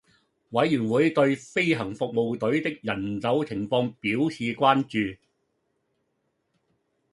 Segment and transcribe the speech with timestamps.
[0.49, 5.19] 委員會對飛行服務隊的人手情況表示關注